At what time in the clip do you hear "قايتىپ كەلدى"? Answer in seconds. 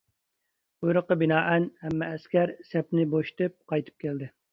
3.73-4.31